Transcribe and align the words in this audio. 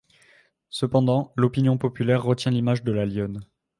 Cependant, 0.71 1.31
l'opinion 1.37 1.77
populaire 1.77 2.23
retient 2.23 2.49
l'image 2.49 2.81
de 2.83 2.91
la 2.91 3.05
lionne. 3.05 3.39